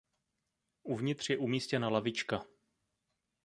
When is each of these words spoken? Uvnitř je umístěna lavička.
Uvnitř 0.83 1.29
je 1.29 1.37
umístěna 1.37 1.89
lavička. 1.89 2.45